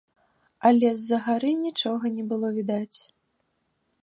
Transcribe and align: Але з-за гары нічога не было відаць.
Але 0.69 0.89
з-за 1.01 1.19
гары 1.27 1.53
нічога 1.67 2.05
не 2.19 2.23
было 2.33 2.47
відаць. 2.57 2.99